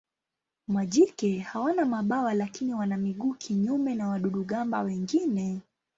Majike 0.67 1.39
hawana 1.39 1.85
mabawa 1.85 2.33
lakini 2.33 2.73
wana 2.73 2.97
miguu 2.97 3.33
kinyume 3.33 3.95
na 3.95 4.09
wadudu-gamba 4.09 4.81
wengine. 4.81 5.61